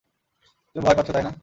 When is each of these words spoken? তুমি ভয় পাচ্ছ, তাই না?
তুমি 0.75 0.81
ভয় 0.85 0.95
পাচ্ছ, 0.95 1.09
তাই 1.11 1.23
না? 1.23 1.31